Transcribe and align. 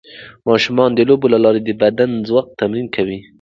ماشومان 0.49 0.89
د 0.93 0.99
لوبو 1.09 1.27
له 1.33 1.39
لارې 1.43 1.61
د 1.63 1.69
بدني 1.81 2.17
ځواک 2.27 2.47
تمرین 2.59 2.87
کوي. 2.95 3.19